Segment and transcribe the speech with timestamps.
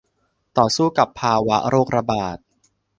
[0.57, 2.37] ต่อสู้กับภาวะโรคระบาด